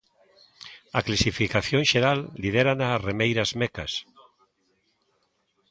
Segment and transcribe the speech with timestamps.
[0.97, 3.93] A clasificación xeral lidérana as remeiras mecas.